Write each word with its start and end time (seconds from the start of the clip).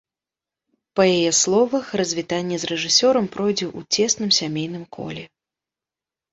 Па 0.99 1.03
яе 1.17 1.33
словах, 1.41 1.85
развітанне 2.01 2.57
з 2.65 2.71
рэжысёрам 2.73 3.29
пройдзе 3.37 3.65
ў 3.77 3.87
цесным 3.95 4.29
сямейным 4.41 4.83
коле. 5.01 5.31